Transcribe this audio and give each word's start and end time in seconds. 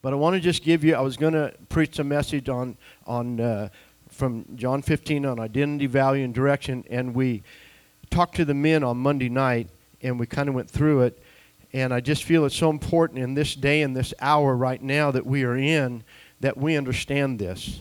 But 0.00 0.12
I 0.12 0.16
want 0.16 0.34
to 0.34 0.40
just 0.40 0.62
give 0.62 0.84
you, 0.84 0.94
I 0.94 1.00
was 1.00 1.16
going 1.16 1.32
to 1.32 1.52
preach 1.68 1.98
a 1.98 2.04
message 2.04 2.48
on, 2.48 2.76
on 3.06 3.40
uh, 3.40 3.68
from 4.08 4.44
John 4.54 4.80
15 4.80 5.26
on 5.26 5.40
identity, 5.40 5.86
value, 5.86 6.24
and 6.24 6.32
direction. 6.32 6.84
And 6.88 7.14
we 7.14 7.42
talked 8.10 8.36
to 8.36 8.44
the 8.44 8.54
men 8.54 8.84
on 8.84 8.96
Monday 8.96 9.28
night, 9.28 9.68
and 10.00 10.18
we 10.18 10.26
kind 10.26 10.48
of 10.48 10.54
went 10.54 10.70
through 10.70 11.02
it. 11.02 11.22
And 11.72 11.92
I 11.92 12.00
just 12.00 12.24
feel 12.24 12.44
it's 12.44 12.56
so 12.56 12.70
important 12.70 13.18
in 13.18 13.34
this 13.34 13.54
day 13.54 13.82
and 13.82 13.96
this 13.96 14.14
hour 14.20 14.56
right 14.56 14.80
now 14.80 15.10
that 15.10 15.26
we 15.26 15.44
are 15.44 15.56
in 15.56 16.04
that 16.40 16.56
we 16.56 16.76
understand 16.76 17.38
this. 17.38 17.80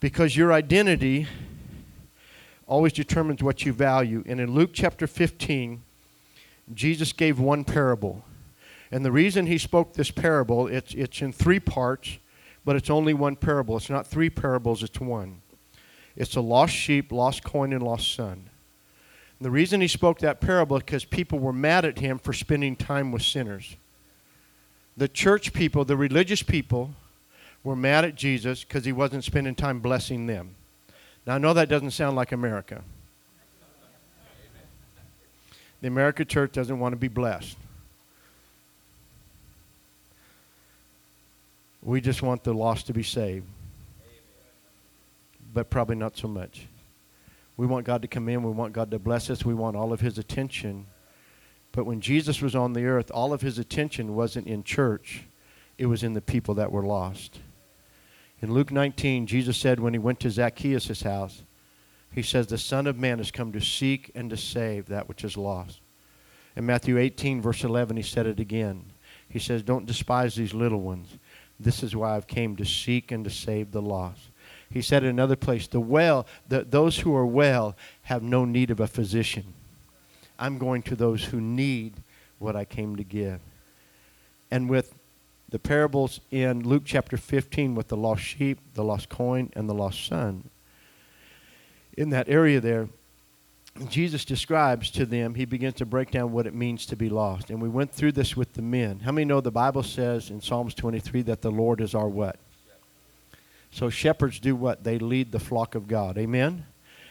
Because 0.00 0.36
your 0.36 0.52
identity 0.52 1.28
always 2.66 2.92
determines 2.92 3.42
what 3.42 3.64
you 3.64 3.72
value. 3.72 4.24
And 4.26 4.40
in 4.40 4.52
Luke 4.52 4.70
chapter 4.72 5.06
15, 5.06 5.82
Jesus 6.74 7.12
gave 7.12 7.38
one 7.38 7.64
parable. 7.64 8.24
And 8.92 9.04
the 9.04 9.12
reason 9.12 9.46
he 9.46 9.58
spoke 9.58 9.94
this 9.94 10.10
parable, 10.10 10.66
it's, 10.66 10.94
it's 10.94 11.22
in 11.22 11.32
three 11.32 11.60
parts, 11.60 12.18
but 12.64 12.76
it's 12.76 12.90
only 12.90 13.14
one 13.14 13.36
parable. 13.36 13.76
It's 13.76 13.90
not 13.90 14.06
three 14.06 14.30
parables, 14.30 14.82
it's 14.82 15.00
one. 15.00 15.42
It's 16.16 16.36
a 16.36 16.40
lost 16.40 16.74
sheep, 16.74 17.12
lost 17.12 17.44
coin, 17.44 17.72
and 17.72 17.82
lost 17.82 18.12
son. 18.14 18.50
And 19.38 19.46
the 19.46 19.50
reason 19.50 19.80
he 19.80 19.88
spoke 19.88 20.18
that 20.18 20.40
parable 20.40 20.78
because 20.78 21.04
people 21.04 21.38
were 21.38 21.52
mad 21.52 21.84
at 21.84 21.98
him 21.98 22.18
for 22.18 22.32
spending 22.32 22.76
time 22.76 23.12
with 23.12 23.22
sinners. 23.22 23.76
The 24.96 25.08
church 25.08 25.52
people, 25.52 25.84
the 25.84 25.96
religious 25.96 26.42
people, 26.42 26.90
were 27.62 27.76
mad 27.76 28.04
at 28.04 28.16
Jesus 28.16 28.64
because 28.64 28.84
he 28.84 28.92
wasn't 28.92 29.24
spending 29.24 29.54
time 29.54 29.80
blessing 29.80 30.26
them. 30.26 30.56
Now, 31.26 31.36
I 31.36 31.38
know 31.38 31.54
that 31.54 31.68
doesn't 31.68 31.92
sound 31.92 32.16
like 32.16 32.32
America. 32.32 32.82
The 35.80 35.88
American 35.88 36.26
church 36.26 36.52
doesn't 36.52 36.78
want 36.78 36.92
to 36.92 36.98
be 36.98 37.08
blessed. 37.08 37.56
We 41.82 42.00
just 42.00 42.22
want 42.22 42.44
the 42.44 42.52
lost 42.52 42.86
to 42.88 42.92
be 42.92 43.02
saved. 43.02 43.46
But 45.52 45.70
probably 45.70 45.96
not 45.96 46.16
so 46.16 46.28
much. 46.28 46.66
We 47.56 47.66
want 47.66 47.86
God 47.86 48.02
to 48.02 48.08
come 48.08 48.28
in. 48.28 48.42
We 48.42 48.52
want 48.52 48.72
God 48.72 48.90
to 48.90 48.98
bless 48.98 49.30
us. 49.30 49.44
We 49.44 49.54
want 49.54 49.76
all 49.76 49.92
of 49.92 50.00
His 50.00 50.18
attention. 50.18 50.86
But 51.72 51.84
when 51.84 52.00
Jesus 52.00 52.40
was 52.40 52.54
on 52.54 52.72
the 52.72 52.84
earth, 52.84 53.10
all 53.12 53.32
of 53.32 53.40
His 53.40 53.58
attention 53.58 54.14
wasn't 54.14 54.46
in 54.46 54.64
church, 54.64 55.24
it 55.78 55.86
was 55.86 56.02
in 56.02 56.14
the 56.14 56.20
people 56.20 56.54
that 56.54 56.72
were 56.72 56.84
lost. 56.84 57.40
In 58.42 58.54
Luke 58.54 58.72
19, 58.72 59.26
Jesus 59.26 59.58
said 59.58 59.80
when 59.80 59.92
he 59.92 59.98
went 59.98 60.20
to 60.20 60.30
Zacchaeus' 60.30 61.02
house, 61.02 61.42
he 62.10 62.22
says, 62.22 62.46
The 62.46 62.58
Son 62.58 62.86
of 62.86 62.98
Man 62.98 63.18
has 63.18 63.30
come 63.30 63.52
to 63.52 63.60
seek 63.60 64.10
and 64.14 64.30
to 64.30 64.36
save 64.36 64.86
that 64.86 65.08
which 65.08 65.24
is 65.24 65.36
lost. 65.36 65.80
In 66.56 66.66
Matthew 66.66 66.98
18, 66.98 67.40
verse 67.40 67.62
11, 67.62 67.96
he 67.96 68.02
said 68.02 68.26
it 68.26 68.40
again. 68.40 68.92
He 69.28 69.38
says, 69.38 69.62
Don't 69.62 69.86
despise 69.86 70.34
these 70.34 70.54
little 70.54 70.80
ones. 70.80 71.18
This 71.60 71.82
is 71.82 71.94
why 71.94 72.16
I've 72.16 72.26
came 72.26 72.56
to 72.56 72.64
seek 72.64 73.12
and 73.12 73.22
to 73.24 73.30
save 73.30 73.70
the 73.70 73.82
lost. 73.82 74.30
He 74.70 74.80
said 74.80 75.02
in 75.02 75.10
another 75.10 75.36
place, 75.36 75.66
the 75.66 75.80
well, 75.80 76.26
the, 76.48 76.64
those 76.64 77.00
who 77.00 77.14
are 77.14 77.26
well 77.26 77.76
have 78.02 78.22
no 78.22 78.46
need 78.46 78.70
of 78.70 78.80
a 78.80 78.86
physician. 78.86 79.52
I'm 80.38 80.56
going 80.56 80.82
to 80.84 80.96
those 80.96 81.24
who 81.24 81.40
need 81.40 81.94
what 82.38 82.56
I 82.56 82.64
came 82.64 82.96
to 82.96 83.04
give. 83.04 83.40
And 84.50 84.70
with 84.70 84.94
the 85.50 85.58
parables 85.58 86.20
in 86.30 86.66
Luke 86.66 86.84
chapter 86.86 87.18
15 87.18 87.74
with 87.74 87.88
the 87.88 87.96
lost 87.96 88.22
sheep, 88.22 88.58
the 88.74 88.84
lost 88.84 89.10
coin, 89.10 89.50
and 89.54 89.68
the 89.68 89.74
lost 89.74 90.06
son, 90.06 90.48
in 91.98 92.08
that 92.10 92.28
area 92.28 92.60
there, 92.60 92.88
Jesus 93.88 94.24
describes 94.24 94.90
to 94.92 95.06
them, 95.06 95.34
he 95.34 95.44
begins 95.44 95.74
to 95.74 95.86
break 95.86 96.10
down 96.10 96.32
what 96.32 96.46
it 96.46 96.54
means 96.54 96.86
to 96.86 96.96
be 96.96 97.08
lost. 97.08 97.50
And 97.50 97.62
we 97.62 97.68
went 97.68 97.92
through 97.92 98.12
this 98.12 98.36
with 98.36 98.52
the 98.52 98.62
men. 98.62 99.00
How 99.00 99.12
many 99.12 99.24
know 99.24 99.40
the 99.40 99.50
Bible 99.50 99.82
says 99.82 100.30
in 100.30 100.40
Psalms 100.40 100.74
23 100.74 101.22
that 101.22 101.40
the 101.40 101.50
Lord 101.50 101.80
is 101.80 101.94
our 101.94 102.08
what? 102.08 102.36
So 103.70 103.88
shepherds 103.88 104.40
do 104.40 104.56
what? 104.56 104.84
They 104.84 104.98
lead 104.98 105.32
the 105.32 105.38
flock 105.38 105.74
of 105.74 105.88
God. 105.88 106.18
Amen? 106.18 106.66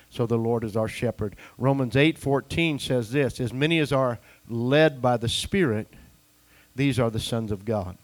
So 0.09 0.25
the 0.25 0.37
Lord 0.37 0.63
is 0.63 0.75
our 0.75 0.87
shepherd. 0.87 1.35
Romans 1.57 1.95
8:14 1.95 2.79
says 2.79 3.11
this, 3.11 3.39
as 3.39 3.53
many 3.53 3.79
as 3.79 3.91
are 3.91 4.19
led 4.47 5.01
by 5.01 5.17
the 5.17 5.29
Spirit, 5.29 5.87
these 6.75 6.99
are 6.99 7.09
the 7.09 7.19
sons 7.19 7.51
of 7.51 7.65
God. 7.65 7.97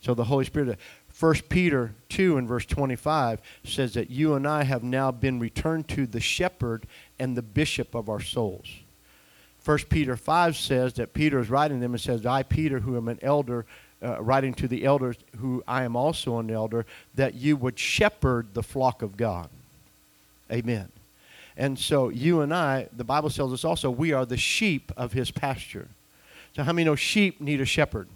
So 0.00 0.14
the 0.14 0.24
Holy 0.24 0.46
Spirit 0.46 0.78
1 1.20 1.34
Peter 1.50 1.92
2 2.08 2.38
and 2.38 2.48
verse 2.48 2.64
25 2.64 3.42
says 3.62 3.92
that 3.92 4.08
you 4.08 4.34
and 4.34 4.48
I 4.48 4.64
have 4.64 4.82
now 4.82 5.10
been 5.10 5.38
returned 5.38 5.86
to 5.88 6.06
the 6.06 6.18
shepherd 6.18 6.86
and 7.18 7.36
the 7.36 7.42
bishop 7.42 7.94
of 7.94 8.08
our 8.08 8.20
souls. 8.20 8.66
1 9.62 9.78
Peter 9.90 10.16
5 10.16 10.56
says 10.56 10.94
that 10.94 11.12
Peter 11.12 11.38
is 11.38 11.50
writing 11.50 11.80
them 11.80 11.92
and 11.92 12.00
says, 12.00 12.24
I, 12.24 12.42
Peter, 12.42 12.80
who 12.80 12.96
am 12.96 13.08
an 13.08 13.18
elder, 13.20 13.66
uh, 14.02 14.22
writing 14.22 14.54
to 14.54 14.66
the 14.66 14.86
elders, 14.86 15.16
who 15.38 15.62
I 15.68 15.84
am 15.84 15.94
also 15.94 16.38
an 16.38 16.50
elder, 16.50 16.86
that 17.14 17.34
you 17.34 17.54
would 17.58 17.78
shepherd 17.78 18.54
the 18.54 18.62
flock 18.62 19.02
of 19.02 19.18
God. 19.18 19.50
Amen. 20.50 20.88
And 21.54 21.78
so 21.78 22.08
you 22.08 22.40
and 22.40 22.54
I, 22.54 22.88
the 22.96 23.04
Bible 23.04 23.28
tells 23.28 23.52
us 23.52 23.62
also, 23.62 23.90
we 23.90 24.14
are 24.14 24.24
the 24.24 24.38
sheep 24.38 24.90
of 24.96 25.12
his 25.12 25.30
pasture. 25.30 25.88
So 26.56 26.62
how 26.62 26.72
many 26.72 26.86
know 26.86 26.96
sheep 26.96 27.42
need 27.42 27.60
a 27.60 27.66
shepherd? 27.66 28.08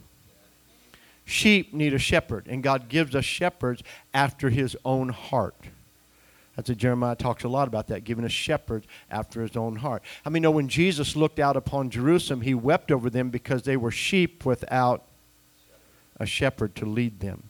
Sheep 1.24 1.72
need 1.72 1.94
a 1.94 1.98
shepherd, 1.98 2.46
and 2.48 2.62
God 2.62 2.88
gives 2.88 3.14
us 3.14 3.24
shepherds 3.24 3.82
after 4.12 4.50
his 4.50 4.76
own 4.84 5.08
heart. 5.08 5.56
That's 6.56 6.68
what 6.68 6.78
Jeremiah 6.78 7.16
talks 7.16 7.44
a 7.44 7.48
lot 7.48 7.66
about 7.66 7.88
that, 7.88 8.04
giving 8.04 8.24
us 8.24 8.32
shepherds 8.32 8.86
after 9.10 9.42
his 9.42 9.56
own 9.56 9.76
heart. 9.76 10.02
I 10.24 10.30
mean, 10.30 10.42
know 10.42 10.50
when 10.50 10.68
Jesus 10.68 11.16
looked 11.16 11.40
out 11.40 11.56
upon 11.56 11.90
Jerusalem, 11.90 12.42
he 12.42 12.54
wept 12.54 12.92
over 12.92 13.10
them 13.10 13.30
because 13.30 13.62
they 13.62 13.76
were 13.76 13.90
sheep 13.90 14.44
without 14.44 15.04
a 16.20 16.26
shepherd 16.26 16.76
to 16.76 16.86
lead 16.86 17.20
them. 17.20 17.44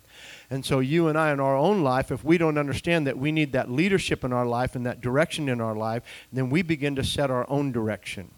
And 0.48 0.64
so, 0.64 0.78
you 0.78 1.08
and 1.08 1.18
I, 1.18 1.32
in 1.32 1.40
our 1.40 1.56
own 1.56 1.82
life, 1.82 2.12
if 2.12 2.24
we 2.24 2.38
don't 2.38 2.56
understand 2.56 3.06
that 3.06 3.18
we 3.18 3.32
need 3.32 3.52
that 3.52 3.70
leadership 3.70 4.24
in 4.24 4.32
our 4.32 4.46
life 4.46 4.74
and 4.74 4.86
that 4.86 5.00
direction 5.00 5.48
in 5.48 5.60
our 5.60 5.74
life, 5.74 6.02
then 6.32 6.48
we 6.48 6.62
begin 6.62 6.94
to 6.96 7.04
set 7.04 7.30
our 7.30 7.48
own 7.50 7.72
direction. 7.72 8.30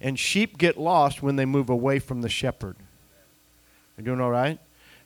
And 0.00 0.18
sheep 0.18 0.58
get 0.58 0.76
lost 0.76 1.22
when 1.22 1.36
they 1.36 1.44
move 1.44 1.70
away 1.70 1.98
from 1.98 2.20
the 2.22 2.28
shepherd. 2.28 2.76
Doing 4.02 4.20
all 4.20 4.30
right? 4.30 4.58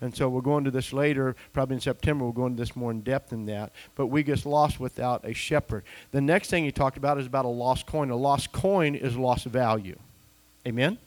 And 0.03 0.15
so 0.15 0.29
we're 0.29 0.41
going 0.41 0.65
to 0.65 0.71
this 0.73 0.93
later, 0.93 1.37
probably 1.53 1.77
in 1.77 1.81
September, 1.81 2.25
we'll 2.25 2.33
go 2.33 2.47
into 2.47 2.61
this 2.61 2.75
more 2.75 2.91
in 2.91 3.03
depth 3.03 3.33
in 3.33 3.47
that. 3.47 3.73
But 3.95 4.09
we 4.09 4.25
get 4.25 4.45
lost 4.45 4.81
without 4.81 5.25
a 5.25 5.33
shepherd. 5.33 5.85
The 6.11 6.21
next 6.21 6.51
thing 6.51 6.65
he 6.65 6.73
talked 6.73 6.97
about 6.97 7.19
is 7.19 7.27
about 7.27 7.45
a 7.45 7.49
lost 7.49 7.87
coin. 7.87 8.11
A 8.11 8.17
lost 8.17 8.51
coin 8.51 8.97
is 8.97 9.17
lost 9.17 9.47
value. 9.47 9.97
Amen? 10.67 10.99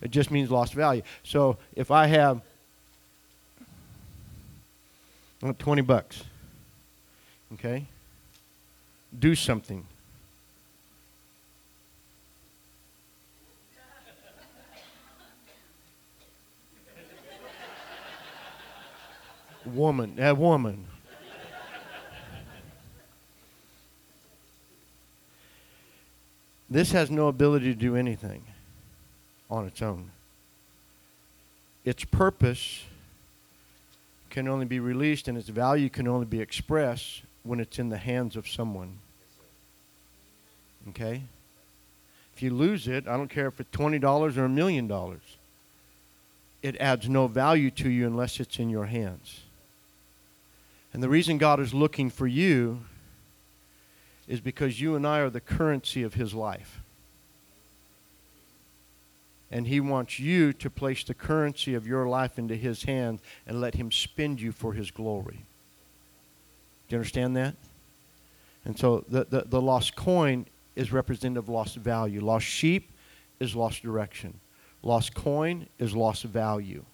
It 0.00 0.10
just 0.10 0.30
means 0.30 0.50
lost 0.50 0.72
value. 0.72 1.02
So 1.22 1.58
if 1.76 1.90
I 1.90 2.06
have 2.06 2.40
uh, 5.42 5.52
20 5.58 5.82
bucks, 5.82 6.24
okay, 7.52 7.84
do 9.16 9.34
something. 9.34 9.86
Woman, 19.66 20.16
that 20.16 20.36
woman. 20.36 20.86
this 26.70 26.92
has 26.92 27.10
no 27.10 27.28
ability 27.28 27.66
to 27.66 27.78
do 27.78 27.96
anything 27.96 28.42
on 29.50 29.66
its 29.66 29.82
own. 29.82 30.10
Its 31.84 32.04
purpose 32.04 32.84
can 34.30 34.48
only 34.48 34.64
be 34.64 34.80
released 34.80 35.28
and 35.28 35.36
its 35.36 35.48
value 35.48 35.90
can 35.90 36.08
only 36.08 36.24
be 36.24 36.40
expressed 36.40 37.22
when 37.42 37.60
it's 37.60 37.78
in 37.78 37.90
the 37.90 37.98
hands 37.98 38.36
of 38.36 38.48
someone. 38.48 38.98
Okay? 40.88 41.22
If 42.34 42.42
you 42.42 42.50
lose 42.50 42.88
it, 42.88 43.06
I 43.06 43.16
don't 43.16 43.28
care 43.28 43.48
if 43.48 43.60
it's 43.60 43.76
$20 43.76 44.36
or 44.36 44.44
a 44.44 44.48
million 44.48 44.88
dollars, 44.88 45.36
it 46.62 46.76
adds 46.80 47.08
no 47.08 47.26
value 47.26 47.70
to 47.72 47.90
you 47.90 48.06
unless 48.06 48.40
it's 48.40 48.58
in 48.58 48.70
your 48.70 48.86
hands. 48.86 49.42
And 50.92 51.02
the 51.02 51.08
reason 51.08 51.38
God 51.38 51.58
is 51.60 51.72
looking 51.72 52.10
for 52.10 52.26
you 52.26 52.80
is 54.28 54.40
because 54.40 54.80
you 54.80 54.94
and 54.94 55.06
I 55.06 55.20
are 55.20 55.30
the 55.30 55.40
currency 55.40 56.02
of 56.02 56.14
His 56.14 56.34
life. 56.34 56.80
And 59.50 59.66
He 59.66 59.80
wants 59.80 60.18
you 60.18 60.52
to 60.54 60.70
place 60.70 61.04
the 61.04 61.14
currency 61.14 61.74
of 61.74 61.86
your 61.86 62.08
life 62.08 62.38
into 62.38 62.56
His 62.56 62.84
hands 62.84 63.20
and 63.46 63.60
let 63.60 63.74
Him 63.74 63.90
spend 63.90 64.40
you 64.40 64.52
for 64.52 64.74
His 64.74 64.90
glory. 64.90 65.44
Do 66.88 66.94
you 66.94 66.98
understand 66.98 67.36
that? 67.36 67.54
And 68.64 68.78
so 68.78 69.04
the, 69.08 69.24
the, 69.24 69.44
the 69.46 69.60
lost 69.60 69.96
coin 69.96 70.46
is 70.76 70.92
representative 70.92 71.44
of 71.44 71.48
lost 71.48 71.76
value. 71.76 72.20
Lost 72.20 72.46
sheep 72.46 72.92
is 73.40 73.56
lost 73.56 73.82
direction. 73.82 74.38
Lost 74.82 75.14
coin 75.14 75.68
is 75.78 75.94
lost 75.94 76.24
value. 76.24 76.84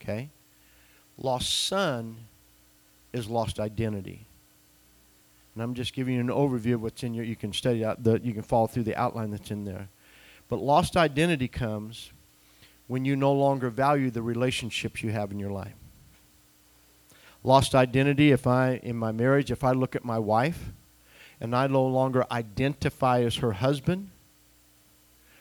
Okay? 0.00 0.30
Lost 1.16 1.66
son 1.66 2.16
is 3.18 3.28
lost 3.28 3.60
identity. 3.60 4.26
And 5.54 5.62
I'm 5.62 5.74
just 5.74 5.92
giving 5.92 6.14
you 6.14 6.20
an 6.20 6.28
overview 6.28 6.74
of 6.74 6.82
what's 6.82 7.02
in 7.02 7.12
your, 7.14 7.24
you 7.24 7.36
can 7.36 7.52
study 7.52 7.84
out, 7.84 8.02
the, 8.04 8.20
you 8.22 8.32
can 8.32 8.42
follow 8.42 8.68
through 8.68 8.84
the 8.84 8.96
outline 8.96 9.30
that's 9.30 9.50
in 9.50 9.64
there. 9.64 9.88
But 10.48 10.60
lost 10.60 10.96
identity 10.96 11.48
comes 11.48 12.12
when 12.86 13.04
you 13.04 13.16
no 13.16 13.32
longer 13.32 13.68
value 13.68 14.10
the 14.10 14.22
relationships 14.22 15.02
you 15.02 15.10
have 15.10 15.30
in 15.30 15.38
your 15.38 15.50
life. 15.50 15.74
lost 17.44 17.74
identity 17.74 18.30
if 18.30 18.46
I, 18.46 18.80
in 18.82 18.96
my 18.96 19.12
marriage, 19.12 19.50
if 19.50 19.62
I 19.64 19.72
look 19.72 19.94
at 19.94 20.04
my 20.04 20.18
wife 20.18 20.72
and 21.40 21.54
I 21.54 21.66
no 21.66 21.84
longer 21.84 22.24
identify 22.30 23.22
as 23.22 23.36
her 23.36 23.52
husband, 23.52 24.10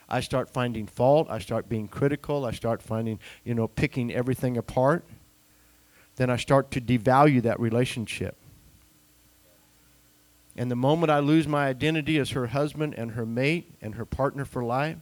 I 0.09 0.21
start 0.21 0.49
finding 0.49 0.87
fault. 0.87 1.27
I 1.29 1.39
start 1.39 1.67
being 1.69 1.87
critical. 1.87 2.45
I 2.45 2.51
start 2.51 2.81
finding, 2.81 3.19
you 3.43 3.53
know, 3.53 3.67
picking 3.67 4.11
everything 4.11 4.57
apart. 4.57 5.05
Then 6.17 6.29
I 6.29 6.35
start 6.35 6.71
to 6.71 6.81
devalue 6.81 7.41
that 7.43 7.59
relationship. 7.59 8.35
And 10.57 10.69
the 10.71 10.75
moment 10.75 11.11
I 11.11 11.19
lose 11.19 11.47
my 11.47 11.67
identity 11.67 12.17
as 12.17 12.31
her 12.31 12.47
husband 12.47 12.95
and 12.97 13.11
her 13.11 13.25
mate 13.25 13.75
and 13.81 13.95
her 13.95 14.05
partner 14.05 14.43
for 14.43 14.63
life, 14.63 14.97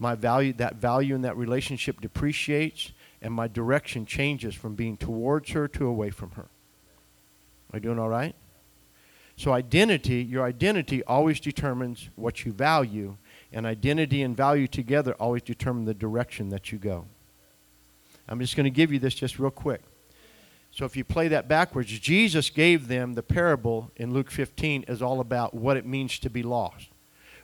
my 0.00 0.16
value, 0.16 0.52
that 0.54 0.76
value 0.76 1.14
in 1.14 1.22
that 1.22 1.36
relationship 1.36 2.00
depreciates 2.00 2.90
and 3.22 3.32
my 3.32 3.46
direction 3.46 4.04
changes 4.04 4.54
from 4.56 4.74
being 4.74 4.96
towards 4.96 5.50
her 5.50 5.68
to 5.68 5.86
away 5.86 6.10
from 6.10 6.32
her. 6.32 6.48
Are 7.72 7.76
you 7.76 7.80
doing 7.80 8.00
all 8.00 8.08
right? 8.08 8.34
So, 9.36 9.52
identity, 9.52 10.22
your 10.22 10.44
identity 10.44 11.04
always 11.04 11.38
determines 11.38 12.10
what 12.16 12.44
you 12.44 12.52
value, 12.52 13.16
and 13.52 13.64
identity 13.64 14.22
and 14.22 14.36
value 14.36 14.66
together 14.66 15.14
always 15.14 15.42
determine 15.42 15.84
the 15.84 15.94
direction 15.94 16.48
that 16.50 16.72
you 16.72 16.78
go. 16.78 17.06
I'm 18.28 18.40
just 18.40 18.56
going 18.56 18.64
to 18.64 18.70
give 18.70 18.92
you 18.92 18.98
this 18.98 19.14
just 19.14 19.38
real 19.38 19.50
quick. 19.50 19.82
So, 20.82 20.86
if 20.86 20.96
you 20.96 21.04
play 21.04 21.28
that 21.28 21.46
backwards, 21.46 21.96
Jesus 22.00 22.50
gave 22.50 22.88
them 22.88 23.14
the 23.14 23.22
parable 23.22 23.92
in 23.94 24.12
Luke 24.12 24.32
15 24.32 24.86
is 24.88 25.00
all 25.00 25.20
about 25.20 25.54
what 25.54 25.76
it 25.76 25.86
means 25.86 26.18
to 26.18 26.28
be 26.28 26.42
lost. 26.42 26.88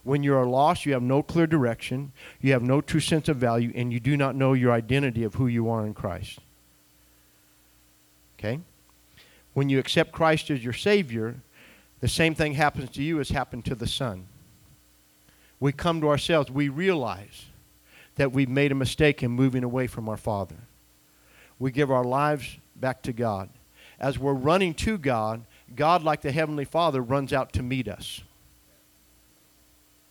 When 0.02 0.24
you 0.24 0.34
are 0.34 0.44
lost, 0.44 0.84
you 0.84 0.92
have 0.92 1.04
no 1.04 1.22
clear 1.22 1.46
direction, 1.46 2.10
you 2.40 2.50
have 2.50 2.64
no 2.64 2.80
true 2.80 2.98
sense 2.98 3.28
of 3.28 3.36
value, 3.36 3.70
and 3.76 3.92
you 3.92 4.00
do 4.00 4.16
not 4.16 4.34
know 4.34 4.54
your 4.54 4.72
identity 4.72 5.22
of 5.22 5.36
who 5.36 5.46
you 5.46 5.70
are 5.70 5.86
in 5.86 5.94
Christ. 5.94 6.40
Okay? 8.36 8.58
When 9.54 9.68
you 9.68 9.78
accept 9.78 10.10
Christ 10.10 10.50
as 10.50 10.64
your 10.64 10.72
Savior, 10.72 11.36
the 12.00 12.08
same 12.08 12.34
thing 12.34 12.54
happens 12.54 12.90
to 12.90 13.04
you 13.04 13.20
as 13.20 13.28
happened 13.28 13.64
to 13.66 13.76
the 13.76 13.86
Son. 13.86 14.26
We 15.60 15.70
come 15.70 16.00
to 16.00 16.08
ourselves, 16.08 16.50
we 16.50 16.68
realize 16.68 17.44
that 18.16 18.32
we've 18.32 18.48
made 18.48 18.72
a 18.72 18.74
mistake 18.74 19.22
in 19.22 19.30
moving 19.30 19.62
away 19.62 19.86
from 19.86 20.08
our 20.08 20.16
Father. 20.16 20.56
We 21.60 21.70
give 21.70 21.92
our 21.92 22.02
lives 22.02 22.56
back 22.80 23.02
to 23.02 23.12
God. 23.12 23.50
As 24.00 24.18
we're 24.18 24.34
running 24.34 24.74
to 24.74 24.98
God, 24.98 25.44
God, 25.74 26.02
like 26.02 26.22
the 26.22 26.32
Heavenly 26.32 26.64
Father, 26.64 27.02
runs 27.02 27.32
out 27.32 27.52
to 27.54 27.62
meet 27.62 27.88
us. 27.88 28.22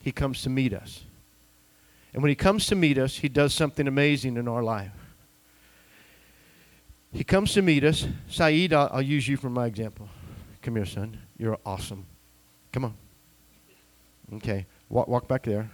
He 0.01 0.11
comes 0.11 0.41
to 0.43 0.49
meet 0.49 0.73
us. 0.73 1.03
And 2.13 2.21
when 2.21 2.29
He 2.29 2.35
comes 2.35 2.67
to 2.67 2.75
meet 2.75 2.97
us, 2.97 3.17
He 3.17 3.29
does 3.29 3.53
something 3.53 3.87
amazing 3.87 4.37
in 4.37 4.47
our 4.47 4.63
life. 4.63 4.91
He 7.11 7.23
comes 7.23 7.53
to 7.53 7.61
meet 7.61 7.83
us. 7.83 8.07
Saeed, 8.27 8.73
I'll, 8.73 8.89
I'll 8.91 9.01
use 9.01 9.27
you 9.27 9.37
for 9.37 9.49
my 9.49 9.65
example. 9.65 10.09
Come 10.61 10.75
here, 10.75 10.85
son. 10.85 11.17
You're 11.37 11.57
awesome. 11.65 12.05
Come 12.71 12.85
on. 12.85 12.93
Okay. 14.35 14.65
Walk, 14.89 15.07
walk 15.07 15.27
back 15.27 15.43
there. 15.43 15.69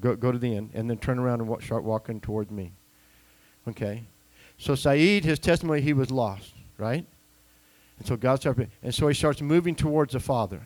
Go, 0.00 0.16
go 0.16 0.32
to 0.32 0.38
the 0.38 0.56
end. 0.56 0.70
And 0.74 0.88
then 0.88 0.96
turn 0.98 1.18
around 1.18 1.40
and 1.40 1.48
walk, 1.48 1.62
start 1.62 1.84
walking 1.84 2.20
toward 2.20 2.50
me. 2.50 2.72
Okay. 3.68 4.04
So 4.58 4.74
Saeed, 4.74 5.24
his 5.24 5.38
testimony, 5.38 5.80
he 5.80 5.92
was 5.92 6.10
lost, 6.10 6.52
right? 6.78 7.04
And 7.98 8.06
so 8.06 8.16
God 8.16 8.40
started, 8.40 8.70
and 8.82 8.94
so 8.94 9.08
he 9.08 9.14
starts 9.14 9.40
moving 9.40 9.74
towards 9.74 10.12
the 10.12 10.20
Father. 10.20 10.60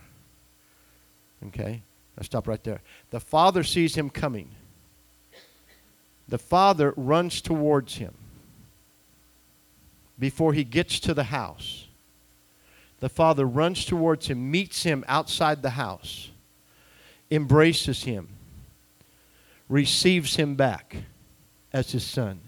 Okay. 1.49 1.83
I'll 2.19 2.25
stop 2.25 2.49
right 2.49 2.63
there. 2.65 2.81
The 3.11 3.21
father 3.21 3.63
sees 3.63 3.95
him 3.95 4.11
coming. 4.11 4.51
The 6.27 6.39
father 6.39 6.93
runs 6.97 7.41
towards 7.41 7.95
him 7.95 8.13
before 10.19 10.53
he 10.53 10.65
gets 10.65 10.99
to 11.01 11.15
the 11.15 11.25
house. 11.25 11.87
The 12.99 13.09
father 13.09 13.47
runs 13.47 13.85
towards 13.85 14.27
him, 14.27 14.51
meets 14.51 14.83
him 14.83 15.05
outside 15.07 15.63
the 15.63 15.71
house, 15.71 16.31
embraces 17.31 18.03
him, 18.03 18.29
receives 19.69 20.35
him 20.35 20.57
back 20.57 20.97
as 21.73 21.93
his 21.93 22.05
son. 22.05 22.41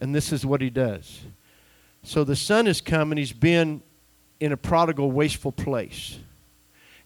And 0.00 0.14
this 0.14 0.32
is 0.32 0.46
what 0.46 0.60
he 0.60 0.70
does. 0.70 1.20
So 2.02 2.24
the 2.24 2.36
son 2.36 2.66
has 2.66 2.80
come 2.80 3.12
and 3.12 3.18
he's 3.18 3.32
been 3.32 3.82
in 4.38 4.52
a 4.52 4.56
prodigal, 4.56 5.12
wasteful 5.12 5.52
place 5.52 6.18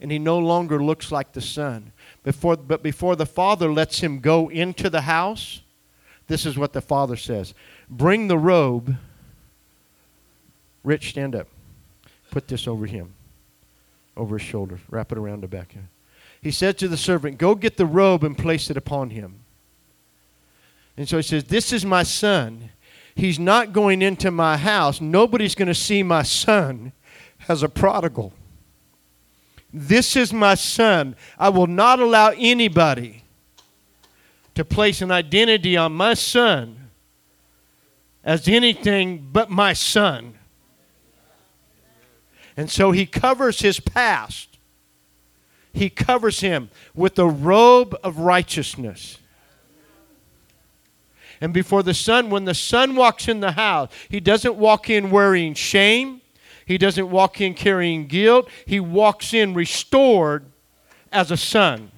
and 0.05 0.12
he 0.12 0.19
no 0.19 0.38
longer 0.38 0.82
looks 0.82 1.11
like 1.11 1.32
the 1.32 1.41
son. 1.41 1.93
Before, 2.23 2.58
but 2.58 2.82
before 2.82 3.17
the 3.17 3.26
father 3.26 3.73
lets 3.73 4.00
him 4.00 4.20
go 4.20 4.50
into 4.50 4.91
the 4.91 5.00
house, 5.00 5.62
this 6.26 6.44
is 6.44 6.58
what 6.58 6.75
the 6.75 6.82
father 6.82 7.17
says 7.17 7.55
Bring 7.88 8.29
the 8.29 8.38
robe. 8.38 8.97
Rich, 10.82 11.08
stand 11.11 11.35
up. 11.35 11.49
Put 12.31 12.49
this 12.49 12.69
over 12.69 12.85
him, 12.85 13.14
over 14.14 14.37
his 14.37 14.47
shoulders. 14.47 14.81
Wrap 14.90 15.11
it 15.12 15.17
around 15.17 15.40
the 15.40 15.49
back. 15.49 15.75
He 16.43 16.50
said 16.50 16.76
to 16.79 16.88
the 16.88 16.99
servant, 16.99 17.38
Go 17.38 17.55
get 17.55 17.79
the 17.79 17.87
robe 17.87 18.25
and 18.25 18.37
place 18.37 18.69
it 18.69 18.76
upon 18.76 19.08
him. 19.08 19.40
And 20.99 21.08
so 21.08 21.17
he 21.17 21.23
says, 21.23 21.44
This 21.44 21.73
is 21.73 21.87
my 21.87 22.02
son. 22.02 22.70
He's 23.14 23.38
not 23.38 23.72
going 23.72 24.02
into 24.02 24.31
my 24.31 24.56
house. 24.56 25.00
Nobody's 25.00 25.55
going 25.55 25.69
to 25.69 25.75
see 25.75 26.02
my 26.02 26.22
son 26.22 26.93
as 27.49 27.62
a 27.62 27.69
prodigal. 27.69 28.32
This 29.72 30.16
is 30.16 30.32
my 30.32 30.55
son. 30.55 31.16
I 31.38 31.49
will 31.49 31.66
not 31.66 32.00
allow 32.00 32.32
anybody 32.37 33.25
to 34.55 34.64
place 34.64 35.02
an 35.02 35.11
identity 35.11 35.76
on 35.76 35.93
my 35.93 36.14
son 36.14 36.90
as 38.22 38.49
anything 38.49 39.28
but 39.32 39.50
my 39.50 39.72
son. 39.72 40.34
And 42.56 42.70
so 42.70 42.93
he 42.93 43.05
covers 43.05 43.61
his 43.61 43.81
past. 43.81 44.58
He 45.72 45.90
covers 45.90 46.40
him 46.40 46.70
with 46.94 47.16
the 47.16 47.26
robe 47.26 47.96
of 48.05 48.19
righteousness. 48.19 49.19
And 51.44 51.52
before 51.52 51.82
the 51.82 51.93
son, 51.93 52.31
when 52.31 52.46
the 52.46 52.55
son 52.55 52.96
walks 52.96 53.29
in 53.29 53.41
the 53.41 53.52
house, 53.52 53.91
he 54.08 54.19
doesn't 54.19 54.55
walk 54.55 54.88
in 54.88 55.11
wearing 55.11 55.52
shame. 55.52 56.23
He 56.64 56.79
doesn't 56.79 57.11
walk 57.11 57.38
in 57.38 57.52
carrying 57.52 58.06
guilt. 58.06 58.49
He 58.64 58.81
walks 58.81 59.35
in 59.35 59.52
restored 59.52 60.46
as 61.12 61.31
a 61.31 61.37
son. 61.37 61.91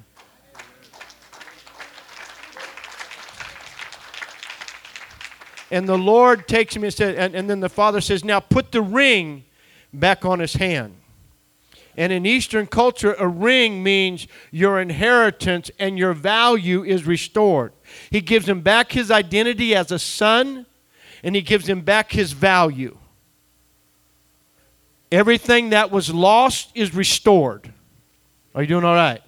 And 5.70 5.88
the 5.88 5.96
Lord 5.96 6.49
takes 6.49 6.75
him 6.75 6.82
and 6.82 6.92
says, 6.92 7.16
and, 7.16 7.37
and 7.37 7.49
then 7.49 7.60
the 7.60 7.69
father 7.69 8.00
says, 8.00 8.25
Now 8.25 8.40
put 8.40 8.73
the 8.73 8.82
ring 8.82 9.44
back 9.92 10.25
on 10.25 10.40
his 10.40 10.54
hand. 10.54 10.97
And 11.97 12.12
in 12.12 12.26
Eastern 12.26 12.67
culture, 12.67 13.15
a 13.15 13.26
ring 13.26 13.83
means 13.83 14.26
your 14.50 14.81
inheritance 14.81 15.71
and 15.79 15.99
your 15.99 16.12
value 16.12 16.85
is 16.85 17.07
restored. 17.07 17.73
He 18.11 18.21
gives 18.21 18.47
him 18.47 18.61
back 18.61 18.93
his 18.93 19.11
identity 19.11 19.75
as 19.75 19.91
a 19.91 19.99
son, 19.99 20.67
and 21.23 21.35
he 21.35 21.41
gives 21.41 21.67
him 21.67 21.81
back 21.81 22.12
his 22.12 22.33
value. 22.33 22.99
Everything 25.11 25.71
that 25.71 25.91
was 25.91 26.12
lost 26.12 26.71
is 26.75 26.95
restored. 26.95 27.73
Are 28.55 28.62
you 28.62 28.69
doing 28.69 28.85
all 28.85 28.95
right? 28.95 29.23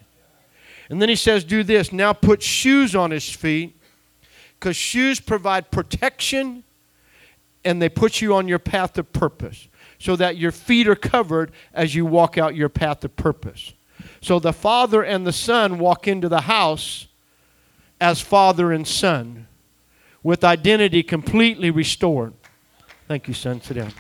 And 0.90 1.00
then 1.00 1.08
he 1.08 1.16
says, 1.16 1.44
Do 1.44 1.62
this. 1.62 1.92
Now 1.92 2.12
put 2.12 2.42
shoes 2.42 2.94
on 2.94 3.10
his 3.10 3.28
feet 3.28 3.76
because 4.58 4.76
shoes 4.76 5.20
provide 5.20 5.70
protection 5.70 6.64
and 7.64 7.80
they 7.80 7.88
put 7.88 8.20
you 8.20 8.34
on 8.34 8.48
your 8.48 8.58
path 8.58 8.98
of 8.98 9.12
purpose 9.12 9.68
so 9.98 10.16
that 10.16 10.36
your 10.36 10.52
feet 10.52 10.86
are 10.88 10.96
covered 10.96 11.52
as 11.72 11.94
you 11.94 12.06
walk 12.06 12.38
out 12.38 12.54
your 12.54 12.68
path 12.68 13.04
of 13.04 13.16
purpose. 13.16 13.72
So 14.20 14.38
the 14.38 14.52
father 14.52 15.02
and 15.02 15.26
the 15.26 15.32
son 15.32 15.78
walk 15.78 16.06
into 16.06 16.28
the 16.28 16.42
house 16.42 17.08
as 18.00 18.20
father 18.20 18.72
and 18.72 18.86
son 18.86 19.46
with 20.22 20.44
identity 20.44 21.02
completely 21.02 21.70
restored. 21.70 22.34
Thank 23.06 23.28
you, 23.28 23.34
son. 23.34 23.60
Sit 23.60 23.74
down. 23.74 23.92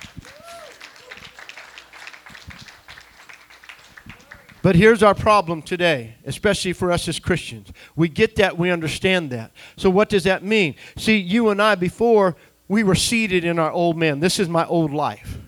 But 4.60 4.76
here's 4.76 5.02
our 5.02 5.14
problem 5.14 5.62
today, 5.62 6.16
especially 6.26 6.72
for 6.72 6.90
us 6.90 7.08
as 7.08 7.18
Christians. 7.18 7.72
We 7.94 8.08
get 8.08 8.36
that, 8.36 8.58
we 8.58 8.70
understand 8.70 9.30
that. 9.30 9.52
So, 9.76 9.88
what 9.88 10.08
does 10.08 10.24
that 10.24 10.42
mean? 10.42 10.74
See, 10.96 11.16
you 11.16 11.48
and 11.48 11.62
I, 11.62 11.76
before 11.76 12.36
we 12.66 12.82
were 12.82 12.96
seated 12.96 13.44
in 13.44 13.58
our 13.58 13.70
old 13.70 13.96
man, 13.96 14.20
this 14.20 14.38
is 14.38 14.48
my 14.48 14.66
old 14.66 14.92
life. 14.92 15.38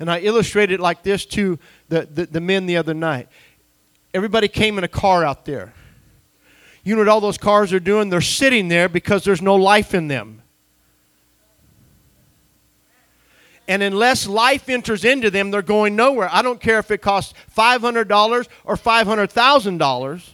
And 0.00 0.10
I 0.10 0.20
illustrated 0.20 0.74
it 0.74 0.80
like 0.80 1.02
this 1.02 1.26
to 1.26 1.58
the, 1.88 2.08
the, 2.10 2.26
the 2.26 2.40
men 2.40 2.66
the 2.66 2.78
other 2.78 2.94
night. 2.94 3.28
Everybody 4.14 4.48
came 4.48 4.78
in 4.78 4.82
a 4.82 4.88
car 4.88 5.24
out 5.24 5.44
there. 5.44 5.74
You 6.82 6.94
know 6.96 7.02
what 7.02 7.08
all 7.08 7.20
those 7.20 7.36
cars 7.36 7.72
are 7.74 7.80
doing? 7.80 8.08
They're 8.08 8.22
sitting 8.22 8.68
there 8.68 8.88
because 8.88 9.24
there's 9.24 9.42
no 9.42 9.56
life 9.56 9.94
in 9.94 10.08
them. 10.08 10.42
And 13.68 13.82
unless 13.82 14.26
life 14.26 14.68
enters 14.68 15.04
into 15.04 15.30
them, 15.30 15.50
they're 15.50 15.62
going 15.62 15.94
nowhere. 15.94 16.28
I 16.32 16.42
don't 16.42 16.60
care 16.60 16.78
if 16.78 16.90
it 16.90 17.02
costs 17.02 17.34
$500 17.56 18.48
or 18.64 18.76
$500,000. 18.76 20.30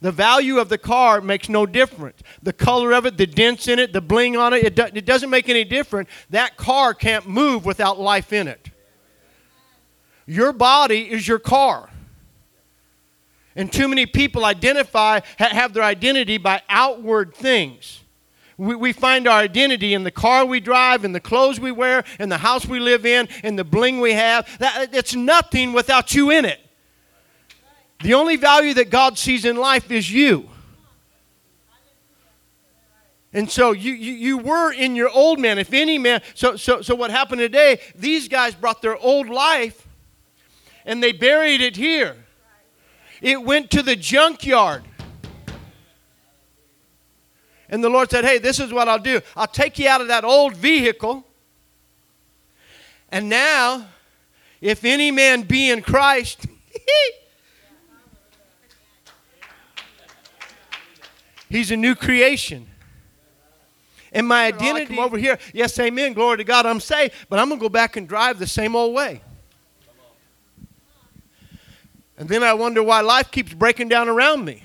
The 0.00 0.12
value 0.12 0.58
of 0.58 0.68
the 0.68 0.78
car 0.78 1.20
makes 1.20 1.48
no 1.48 1.64
difference. 1.64 2.20
The 2.42 2.52
color 2.52 2.92
of 2.92 3.06
it, 3.06 3.16
the 3.16 3.26
dents 3.26 3.66
in 3.66 3.78
it, 3.78 3.92
the 3.92 4.02
bling 4.02 4.36
on 4.36 4.52
it, 4.52 4.64
it, 4.64 4.74
do, 4.76 4.84
it 4.92 5.06
doesn't 5.06 5.30
make 5.30 5.48
any 5.48 5.64
difference. 5.64 6.10
That 6.30 6.56
car 6.56 6.92
can't 6.92 7.26
move 7.26 7.64
without 7.64 7.98
life 7.98 8.32
in 8.32 8.46
it. 8.46 8.70
Your 10.26 10.52
body 10.52 11.10
is 11.10 11.26
your 11.26 11.38
car. 11.38 11.88
And 13.54 13.72
too 13.72 13.88
many 13.88 14.04
people 14.04 14.44
identify, 14.44 15.20
ha- 15.38 15.48
have 15.48 15.72
their 15.72 15.82
identity 15.82 16.36
by 16.36 16.60
outward 16.68 17.34
things. 17.34 18.02
We, 18.58 18.74
we 18.74 18.92
find 18.92 19.26
our 19.26 19.38
identity 19.38 19.94
in 19.94 20.04
the 20.04 20.10
car 20.10 20.44
we 20.44 20.60
drive, 20.60 21.06
in 21.06 21.12
the 21.12 21.20
clothes 21.20 21.58
we 21.58 21.72
wear, 21.72 22.04
in 22.18 22.28
the 22.28 22.38
house 22.38 22.66
we 22.66 22.80
live 22.80 23.06
in, 23.06 23.28
in 23.42 23.56
the 23.56 23.64
bling 23.64 24.00
we 24.00 24.12
have. 24.12 24.58
That, 24.58 24.94
it's 24.94 25.14
nothing 25.14 25.72
without 25.72 26.14
you 26.14 26.30
in 26.30 26.44
it. 26.44 26.60
The 28.00 28.14
only 28.14 28.36
value 28.36 28.74
that 28.74 28.90
God 28.90 29.18
sees 29.18 29.44
in 29.44 29.56
life 29.56 29.90
is 29.90 30.10
you. 30.10 30.48
And 33.32 33.50
so 33.50 33.72
you, 33.72 33.92
you, 33.92 34.12
you, 34.12 34.38
were 34.38 34.72
in 34.72 34.96
your 34.96 35.10
old 35.10 35.38
man. 35.38 35.58
If 35.58 35.74
any 35.74 35.98
man, 35.98 36.22
so, 36.34 36.56
so, 36.56 36.80
so 36.80 36.94
what 36.94 37.10
happened 37.10 37.40
today, 37.40 37.80
these 37.94 38.28
guys 38.28 38.54
brought 38.54 38.80
their 38.80 38.96
old 38.96 39.28
life 39.28 39.86
and 40.86 41.02
they 41.02 41.12
buried 41.12 41.60
it 41.60 41.76
here. 41.76 42.16
It 43.20 43.42
went 43.42 43.70
to 43.72 43.82
the 43.82 43.96
junkyard. 43.96 44.84
And 47.68 47.82
the 47.82 47.90
Lord 47.90 48.10
said, 48.10 48.24
Hey, 48.24 48.38
this 48.38 48.60
is 48.60 48.72
what 48.72 48.88
I'll 48.88 48.98
do. 48.98 49.20
I'll 49.36 49.46
take 49.46 49.78
you 49.78 49.88
out 49.88 50.00
of 50.00 50.08
that 50.08 50.24
old 50.24 50.56
vehicle. 50.56 51.26
And 53.10 53.28
now, 53.28 53.86
if 54.60 54.84
any 54.84 55.10
man 55.10 55.42
be 55.42 55.70
in 55.70 55.82
Christ, 55.82 56.46
he's 61.48 61.70
a 61.70 61.76
new 61.76 61.94
creation. 61.94 62.66
And 64.12 64.26
my 64.26 64.46
identity 64.46 64.86
Come 64.86 65.04
over 65.04 65.18
here, 65.18 65.38
yes, 65.52 65.78
amen, 65.78 66.14
glory 66.14 66.38
to 66.38 66.44
God, 66.44 66.64
I'm 66.64 66.80
saved, 66.80 67.12
but 67.28 67.38
I'm 67.38 67.48
going 67.48 67.60
to 67.60 67.64
go 67.64 67.68
back 67.68 67.96
and 67.96 68.08
drive 68.08 68.38
the 68.38 68.46
same 68.46 68.74
old 68.74 68.94
way. 68.94 69.20
And 72.18 72.28
then 72.28 72.42
I 72.42 72.54
wonder 72.54 72.82
why 72.82 73.02
life 73.02 73.30
keeps 73.30 73.52
breaking 73.52 73.88
down 73.88 74.08
around 74.08 74.44
me. 74.44 74.62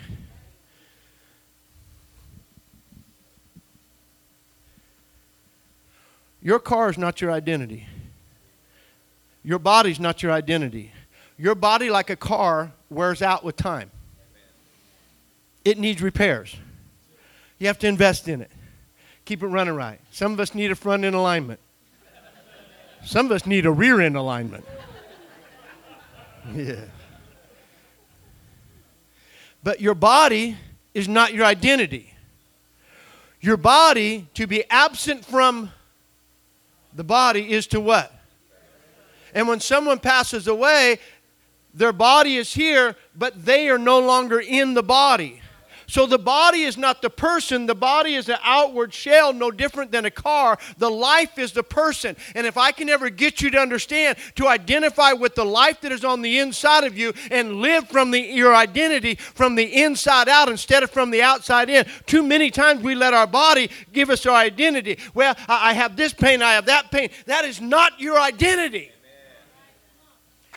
Your 6.41 6.59
car 6.59 6.89
is 6.89 6.97
not 6.97 7.21
your 7.21 7.31
identity. 7.31 7.88
Your 9.43 9.59
body's 9.59 10.00
not 10.00 10.23
your 10.23 10.31
identity. 10.31 10.91
Your 11.38 11.55
body, 11.55 11.89
like 11.89 12.09
a 12.09 12.15
car, 12.15 12.71
wears 12.89 13.21
out 13.21 13.43
with 13.43 13.55
time. 13.55 13.91
It 15.65 15.77
needs 15.77 16.01
repairs. 16.01 16.55
You 17.62 17.68
have 17.68 17.77
to 17.77 17.88
invest 17.88 18.27
in 18.27 18.41
it. 18.41 18.50
Keep 19.24 19.44
it 19.44 19.46
running 19.46 19.75
right. 19.75 20.00
Some 20.10 20.34
of 20.34 20.39
us 20.39 20.56
need 20.56 20.72
a 20.72 20.75
front 20.75 21.03
end 21.03 21.13
alignment. 21.13 21.60
Some 23.06 23.27
of 23.27 23.32
us 23.34 23.46
need 23.46 23.68
a 23.68 23.72
rear 23.72 24.01
end 24.01 24.18
alignment. 24.18 24.65
Yeah. 26.56 26.86
But 29.62 29.80
your 29.80 29.94
body 29.94 30.58
is 30.96 31.08
not 31.08 31.36
your 31.36 31.46
identity. 31.46 32.15
Your 33.41 33.58
body, 33.58 34.27
to 34.34 34.48
be 34.48 34.63
absent 34.72 35.24
from 35.24 35.72
the 36.96 37.03
body, 37.03 37.51
is 37.51 37.68
to 37.68 37.80
what? 37.80 38.12
And 39.36 39.48
when 39.48 39.60
someone 39.60 40.00
passes 40.00 40.48
away, 40.48 40.98
their 41.75 41.94
body 41.94 42.38
is 42.38 42.56
here, 42.56 42.96
but 43.15 43.46
they 43.46 43.70
are 43.70 43.77
no 43.77 44.00
longer 44.00 44.39
in 44.39 44.74
the 44.74 44.82
body. 44.82 45.41
So 45.91 46.05
the 46.05 46.17
body 46.17 46.62
is 46.62 46.77
not 46.77 47.01
the 47.01 47.10
person, 47.10 47.65
the 47.65 47.75
body 47.75 48.15
is 48.15 48.29
an 48.29 48.38
outward 48.43 48.93
shell, 48.93 49.33
no 49.33 49.51
different 49.51 49.91
than 49.91 50.05
a 50.05 50.10
car. 50.10 50.57
The 50.77 50.89
life 50.89 51.38
is 51.38 51.51
the 51.51 51.63
person. 51.63 52.15
And 52.33 52.48
if 52.48 52.55
I 52.57 52.71
can 52.71 52.88
ever 52.88 53.10
get 53.10 53.41
you 53.41 53.50
to 53.51 53.60
understand, 53.60 54.17
to 54.36 54.48
identify 54.48 55.12
with 55.12 55.36
the 55.36 55.43
life 55.43 55.81
that 55.81 55.91
is 55.91 56.05
on 56.05 56.21
the 56.21 56.39
inside 56.39 56.86
of 56.86 56.98
you 56.98 57.12
and 57.29 57.57
live 57.57 57.89
from 57.89 58.12
the, 58.12 58.21
your 58.21 58.55
identity 58.55 59.15
from 59.15 59.55
the 59.55 59.83
inside 59.83 60.29
out 60.29 60.48
instead 60.48 60.81
of 60.81 60.91
from 60.91 61.12
the 61.12 61.24
outside 61.24 61.69
in, 61.69 61.86
too 62.05 62.24
many 62.24 62.51
times 62.51 62.81
we 62.81 62.95
let 62.95 63.13
our 63.13 63.27
body 63.27 63.69
give 63.91 64.10
us 64.10 64.25
our 64.25 64.38
identity. 64.38 64.98
Well, 65.13 65.36
I 65.50 65.74
have 65.74 65.98
this 65.98 66.13
pain, 66.13 66.41
I 66.41 66.53
have 66.53 66.67
that 66.67 66.89
pain. 66.89 67.10
That 67.25 67.43
is 67.43 67.60
not 67.60 68.00
your 68.00 68.17
identity. 68.17 68.90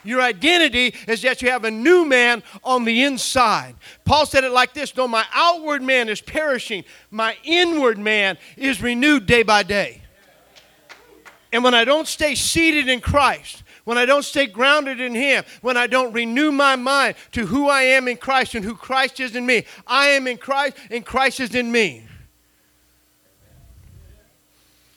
Your 0.04 0.20
identity 0.20 0.94
is 1.08 1.23
that 1.23 1.42
you 1.42 1.50
have 1.50 1.64
a 1.64 1.70
new 1.70 2.04
man 2.04 2.42
on 2.62 2.84
the 2.84 3.02
inside. 3.02 3.75
Paul 4.04 4.26
said 4.26 4.44
it 4.44 4.52
like 4.52 4.75
this 4.75 4.92
Though 4.92 5.08
my 5.08 5.25
outward 5.32 5.82
man 5.82 6.08
is 6.08 6.20
perishing, 6.20 6.84
my 7.11 7.37
inward 7.42 7.99
man 7.99 8.38
is 8.56 8.82
renewed 8.82 9.26
day 9.26 9.42
by 9.42 9.62
day. 9.62 10.02
And 11.52 11.62
when 11.64 11.75
I 11.75 11.84
don't 11.84 12.08
stay 12.08 12.34
seated 12.34 12.88
in 12.88 13.00
Christ, 13.00 13.62
when 13.84 13.96
I 13.96 14.06
don't 14.06 14.25
stay 14.25 14.46
grounded 14.46 15.00
in 15.00 15.14
Him, 15.14 15.44
when 15.61 15.76
I 15.76 15.87
don't 15.87 16.12
renew 16.12 16.50
my 16.50 16.76
mind 16.76 17.16
to 17.32 17.46
who 17.46 17.68
I 17.68 17.82
am 17.82 18.08
in 18.08 18.16
Christ 18.16 18.54
and 18.54 18.64
who 18.64 18.75
Christ 18.75 19.20
is 19.20 19.37
in 19.37 19.46
me, 19.46 19.64
I 19.87 20.08
am 20.08 20.26
in 20.26 20.37
Christ 20.37 20.76
and 20.90 21.04
Christ 21.04 21.40
is 21.40 21.54
in 21.54 21.70
me. 21.70 22.06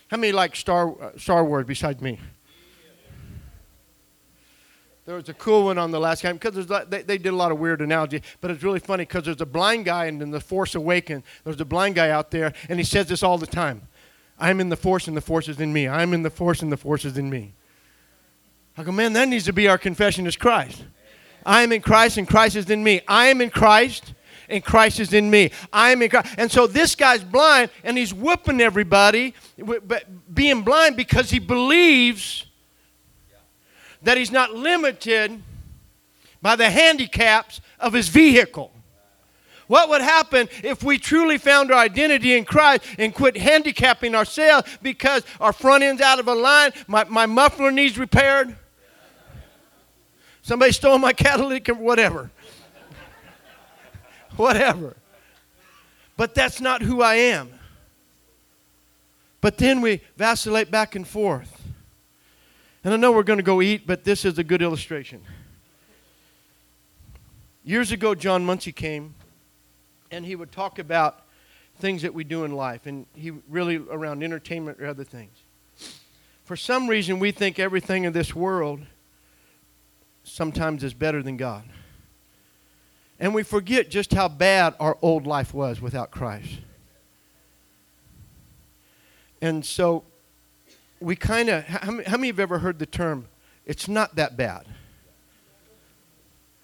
How 0.08 0.18
many 0.18 0.32
like 0.32 0.56
Star, 0.56 1.00
uh, 1.02 1.18
Star 1.18 1.44
Wars 1.44 1.66
besides 1.66 2.02
me? 2.02 2.18
There 5.08 5.16
was 5.16 5.30
a 5.30 5.34
cool 5.34 5.64
one 5.64 5.78
on 5.78 5.92
the 5.92 6.02
last 6.02 6.22
game 6.22 6.36
because 6.36 6.68
they, 6.68 7.02
they 7.02 7.18
did 7.18 7.30
a 7.30 7.36
lot 7.36 7.54
of 7.54 7.60
weird 7.60 7.80
analogy, 7.80 8.22
but 8.42 8.52
it's 8.52 8.62
really 8.62 8.82
funny 8.82 9.06
because 9.06 9.24
there's 9.24 9.40
a 9.40 9.46
blind 9.46 9.86
guy 9.86 10.08
and 10.08 10.22
in 10.22 10.32
the 10.32 10.42
Force 10.42 10.76
Awakens, 10.76 11.24
there's 11.46 11.62
a 11.62 11.66
blind 11.66 11.96
guy 11.96 12.10
out 12.10 12.30
there, 12.30 12.52
and 12.68 12.78
he 12.78 12.84
says 12.84 13.08
this 13.08 13.24
all 13.24 13.38
the 13.38 13.48
time. 13.48 13.84
I'm 14.38 14.60
in 14.60 14.68
the 14.68 14.76
force 14.76 15.08
and 15.08 15.16
the 15.16 15.22
force 15.22 15.48
is 15.48 15.62
in 15.62 15.72
me. 15.72 15.88
I'm 15.88 16.14
in 16.14 16.24
the 16.24 16.30
force 16.30 16.62
and 16.62 16.70
the 16.70 16.78
force 16.78 17.06
is 17.06 17.18
in 17.18 17.30
me. 17.30 17.54
I 18.78 18.84
go, 18.84 18.92
man, 18.92 19.14
that 19.14 19.30
needs 19.30 19.46
to 19.46 19.54
be 19.54 19.70
our 19.70 19.78
confession 19.78 20.28
as 20.28 20.36
Christ. 20.36 20.84
I 21.46 21.62
am 21.62 21.72
in 21.72 21.82
Christ 21.82 22.18
and 22.18 22.28
Christ 22.28 22.58
is 22.58 22.70
in 22.70 22.84
me. 22.84 23.00
I 23.08 23.28
am 23.28 23.40
in 23.40 23.50
Christ 23.50 24.14
and 24.50 24.62
Christ 24.62 25.00
is 25.00 25.14
in 25.14 25.32
me. 25.32 25.52
I 25.72 25.92
am 25.92 26.02
in 26.02 26.10
Christ. 26.10 26.36
And 26.38 26.52
so 26.52 26.68
this 26.68 26.96
guy's 26.96 27.24
blind 27.24 27.72
and 27.86 27.98
he's 27.98 28.14
whooping 28.14 28.60
everybody, 28.60 29.34
being 30.34 30.64
blind 30.64 30.98
because 30.98 31.30
he 31.30 31.40
believes 31.40 32.47
that 34.08 34.18
he's 34.18 34.32
not 34.32 34.54
limited 34.54 35.44
by 36.42 36.56
the 36.56 36.70
handicaps 36.70 37.60
of 37.78 37.92
his 37.92 38.08
vehicle. 38.08 38.72
What 39.68 39.90
would 39.90 40.00
happen 40.00 40.48
if 40.64 40.82
we 40.82 40.98
truly 40.98 41.38
found 41.38 41.74
our 41.74 41.78
identity 41.80 42.38
in 42.38 42.46
Christ 42.46 42.86
and 42.98 43.14
quit 43.14 43.36
handicapping 43.36 44.16
ourselves 44.16 44.78
because 44.82 45.24
our 45.42 45.52
front 45.52 45.84
end's 45.84 46.02
out 46.02 46.20
of 46.20 46.30
a 46.30 46.34
line, 46.34 46.72
my, 46.88 47.04
my 47.04 47.26
muffler 47.26 47.70
needs 47.70 48.00
repaired? 48.00 48.56
Somebody 50.42 50.72
stole 50.72 51.00
my 51.00 51.12
catalytic 51.12 51.68
whatever. 51.68 52.32
whatever. 54.38 54.96
But 56.16 56.34
that's 56.34 56.62
not 56.62 56.82
who 56.82 57.02
I 57.02 57.16
am. 57.16 57.50
But 59.42 59.58
then 59.58 59.82
we 59.82 60.00
vacillate 60.16 60.72
back 60.72 60.96
and 60.96 61.06
forth. 61.06 61.57
And 62.88 62.94
I 62.94 62.98
know 62.98 63.12
we're 63.12 63.24
going 63.24 63.36
to 63.36 63.44
go 63.44 63.62
eat, 63.62 63.86
but 63.86 64.06
this 64.06 64.24
is 64.24 64.40
a 64.40 64.46
good 64.46 64.62
illustration. 64.62 65.22
Years 67.66 67.92
ago, 67.92 68.16
John 68.16 68.46
Muncie 68.46 68.72
came, 68.72 69.14
and 70.10 70.24
he 70.24 70.38
would 70.38 70.54
talk 70.54 70.80
about 70.80 71.26
things 71.80 72.04
that 72.04 72.14
we 72.14 72.24
do 72.24 72.46
in 72.46 72.54
life, 72.54 72.86
and 72.86 73.06
he 73.14 73.32
really 73.50 73.76
around 73.76 74.24
entertainment 74.24 74.80
or 74.80 74.86
other 74.86 75.04
things. 75.04 75.34
For 76.46 76.56
some 76.56 76.88
reason, 76.88 77.20
we 77.20 77.32
think 77.32 77.60
everything 77.60 78.06
in 78.06 78.14
this 78.14 78.34
world 78.34 78.86
sometimes 80.24 80.82
is 80.82 80.94
better 80.94 81.22
than 81.22 81.36
God. 81.36 81.66
And 83.20 83.36
we 83.36 83.44
forget 83.44 83.90
just 83.90 84.14
how 84.14 84.30
bad 84.30 84.76
our 84.80 84.98
old 85.02 85.28
life 85.28 85.54
was 85.54 85.82
without 85.82 86.10
Christ. 86.10 86.60
And 89.42 89.66
so 89.66 90.06
we 91.00 91.16
kind 91.16 91.50
of, 91.50 91.64
how, 91.66 92.02
how 92.06 92.18
many 92.18 92.28
have 92.28 92.40
ever 92.40 92.60
heard 92.60 92.80
the 92.80 92.86
term, 92.86 93.28
it's 93.66 93.88
not 93.88 94.16
that 94.16 94.38
bad? 94.38 94.66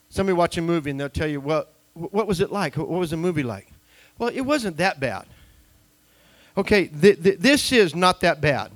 Somebody 0.09 0.35
watch 0.35 0.57
a 0.57 0.61
movie 0.61 0.91
and 0.91 0.99
they'll 0.99 1.09
tell 1.09 1.27
you, 1.27 1.41
well, 1.41 1.67
what 1.93 2.27
was 2.27 2.39
it 2.41 2.51
like? 2.51 2.77
What 2.77 2.89
was 2.89 3.11
the 3.11 3.17
movie 3.17 3.43
like? 3.43 3.67
Well, 4.17 4.29
it 4.29 4.41
wasn't 4.41 4.77
that 4.77 4.99
bad. 4.99 5.25
Okay, 6.55 6.87
th- 6.87 7.21
th- 7.21 7.39
this 7.39 7.71
is 7.71 7.95
not 7.95 8.21
that 8.21 8.41
bad. 8.41 8.71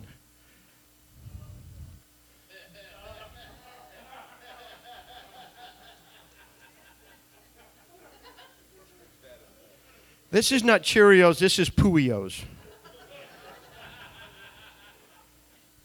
This 10.29 10.51
is 10.51 10.63
not 10.63 10.81
Cheerios, 10.83 11.39
this 11.39 11.57
is 11.57 11.69
Pooios. 11.69 12.43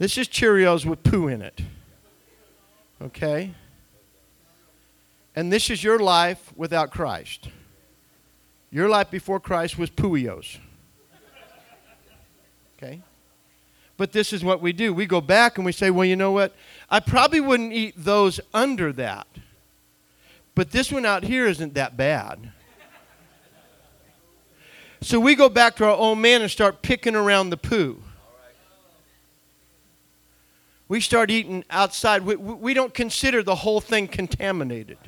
This 0.03 0.19
is 0.19 0.27
Cheerios 0.27 0.85
with 0.85 1.05
poo 1.05 1.29
in 1.29 1.43
it. 1.43 1.61
Okay? 3.01 3.55
And 5.37 5.53
this 5.53 5.71
is 5.71 5.85
your 5.85 6.01
life 6.01 6.53
without 6.57 6.91
Christ. 6.91 7.49
Your 8.73 8.89
life 8.89 9.13
before 9.13 9.39
Christ 9.39 9.79
was 9.79 9.91
Pooios. 9.91 10.59
Okay? 12.77 13.01
But 13.97 14.11
this 14.11 14.33
is 14.33 14.43
what 14.43 14.61
we 14.61 14.73
do. 14.73 14.93
We 14.93 15.07
go 15.07 15.21
back 15.21 15.57
and 15.57 15.65
we 15.65 15.71
say, 15.71 15.89
well, 15.89 16.05
you 16.05 16.17
know 16.17 16.33
what? 16.33 16.53
I 16.91 16.99
probably 16.99 17.39
wouldn't 17.39 17.73
eat 17.73 17.95
those 17.97 18.41
under 18.53 18.93
that. 18.95 19.29
But 20.57 20.73
this 20.73 20.91
one 20.91 21.07
out 21.07 21.23
here 21.23 21.47
isn't 21.47 21.75
that 21.75 21.97
bad. 21.97 22.51
So 25.01 25.21
we 25.21 25.37
go 25.37 25.49
back 25.49 25.77
to 25.77 25.85
our 25.85 25.95
old 25.95 26.19
man 26.19 26.43
and 26.43 26.51
start 26.51 26.83
picking 26.83 27.15
around 27.15 27.51
the 27.51 27.57
poo. 27.57 28.03
We 30.93 31.01
start 31.01 31.31
eating 31.31 31.65
outside. 31.71 32.21
We, 32.21 32.37
we 32.37 32.75
don't 32.75 32.93
consider 32.93 33.43
the 33.43 33.55
whole 33.55 33.81
thing 33.81 34.07
contaminated. 34.07 34.99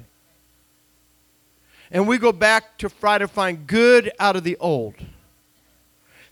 And 1.90 2.08
we 2.08 2.16
go 2.16 2.32
back 2.32 2.78
to 2.78 2.88
try 2.88 3.18
to 3.18 3.28
find 3.28 3.66
good 3.66 4.10
out 4.18 4.34
of 4.34 4.44
the 4.44 4.56
old. 4.60 4.94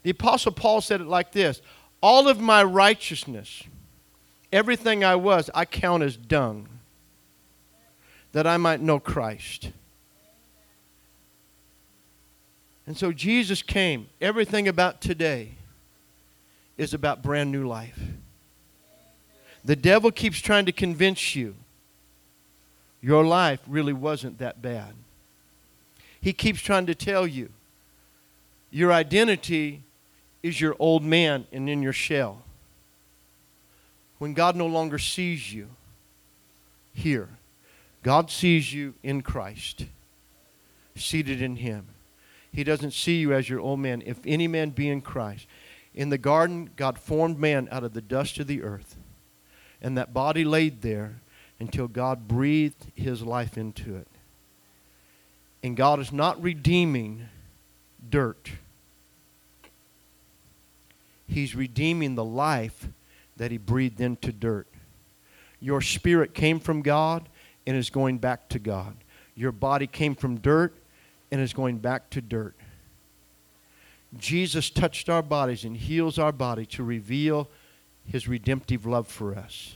The 0.04 0.08
Apostle 0.08 0.52
Paul 0.52 0.80
said 0.80 1.02
it 1.02 1.06
like 1.06 1.32
this 1.32 1.60
All 2.00 2.28
of 2.28 2.40
my 2.40 2.64
righteousness, 2.64 3.62
everything 4.50 5.04
I 5.04 5.16
was, 5.16 5.50
I 5.54 5.66
count 5.66 6.02
as 6.02 6.16
dung, 6.16 6.66
that 8.32 8.46
I 8.46 8.56
might 8.56 8.80
know 8.80 8.98
Christ. 8.98 9.70
And 12.86 12.96
so 12.96 13.12
Jesus 13.12 13.60
came. 13.60 14.08
Everything 14.18 14.66
about 14.66 15.02
today 15.02 15.56
is 16.78 16.94
about 16.94 17.22
brand 17.22 17.52
new 17.52 17.68
life. 17.68 18.00
The 19.64 19.76
devil 19.76 20.10
keeps 20.10 20.40
trying 20.40 20.66
to 20.66 20.72
convince 20.72 21.36
you 21.36 21.54
your 23.00 23.24
life 23.24 23.60
really 23.66 23.92
wasn't 23.92 24.38
that 24.38 24.62
bad. 24.62 24.94
He 26.20 26.32
keeps 26.32 26.60
trying 26.60 26.86
to 26.86 26.94
tell 26.94 27.26
you 27.26 27.50
your 28.70 28.92
identity 28.92 29.82
is 30.42 30.60
your 30.60 30.74
old 30.78 31.02
man 31.02 31.46
and 31.52 31.68
in 31.68 31.82
your 31.82 31.92
shell. 31.92 32.42
When 34.18 34.34
God 34.34 34.56
no 34.56 34.66
longer 34.66 34.98
sees 34.98 35.52
you 35.52 35.68
here, 36.94 37.28
God 38.02 38.30
sees 38.30 38.72
you 38.72 38.94
in 39.02 39.22
Christ, 39.22 39.86
seated 40.96 41.42
in 41.42 41.56
Him. 41.56 41.86
He 42.52 42.64
doesn't 42.64 42.92
see 42.92 43.16
you 43.16 43.32
as 43.32 43.48
your 43.48 43.60
old 43.60 43.80
man. 43.80 44.02
If 44.04 44.18
any 44.26 44.46
man 44.46 44.70
be 44.70 44.88
in 44.88 45.00
Christ. 45.00 45.46
In 45.94 46.08
the 46.08 46.18
garden, 46.18 46.70
God 46.76 46.98
formed 46.98 47.38
man 47.38 47.68
out 47.70 47.84
of 47.84 47.94
the 47.94 48.00
dust 48.00 48.38
of 48.38 48.46
the 48.46 48.62
earth. 48.62 48.96
And 49.82 49.98
that 49.98 50.14
body 50.14 50.44
laid 50.44 50.80
there 50.80 51.20
until 51.60 51.88
God 51.88 52.26
breathed 52.28 52.86
his 52.94 53.20
life 53.22 53.58
into 53.58 53.96
it. 53.96 54.06
And 55.62 55.76
God 55.76 56.00
is 56.00 56.12
not 56.12 56.42
redeeming 56.42 57.28
dirt. 58.08 58.50
He's 61.26 61.54
redeeming 61.54 62.14
the 62.14 62.24
life 62.24 62.88
that 63.36 63.50
he 63.50 63.58
breathed 63.58 64.00
into 64.00 64.32
dirt. 64.32 64.66
Your 65.60 65.80
spirit 65.80 66.34
came 66.34 66.60
from 66.60 66.82
God 66.82 67.28
and 67.66 67.76
is 67.76 67.90
going 67.90 68.18
back 68.18 68.48
to 68.50 68.58
God. 68.58 68.96
Your 69.34 69.52
body 69.52 69.86
came 69.86 70.14
from 70.14 70.38
dirt 70.38 70.74
and 71.30 71.40
is 71.40 71.52
going 71.52 71.78
back 71.78 72.10
to 72.10 72.20
dirt. 72.20 72.54
Jesus 74.18 74.68
touched 74.68 75.08
our 75.08 75.22
bodies 75.22 75.64
and 75.64 75.76
heals 75.76 76.18
our 76.18 76.32
body 76.32 76.66
to 76.66 76.82
reveal 76.82 77.48
his 78.06 78.28
redemptive 78.28 78.86
love 78.86 79.08
for 79.08 79.34
us. 79.34 79.74